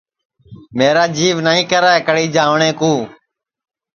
میرا 0.77 1.03
جیو 1.15 1.37
نائی 1.45 1.63
کرے 1.71 1.95
کڑی 2.07 2.25
جاٹؔے 2.35 2.69
کُو 2.79 2.93